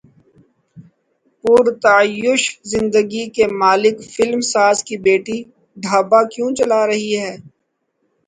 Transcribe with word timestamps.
پرتعیش 1.43 2.41
زندگی 2.71 3.23
کے 3.35 3.45
مالک 3.61 3.95
فلم 4.13 4.41
ساز 4.53 4.77
کی 4.87 4.95
بیٹی 5.05 5.37
ڈھابہ 5.77 6.21
کیوں 6.31 6.49
چلا 6.57 6.81
رہی 6.87 7.11
ہے 7.17 7.33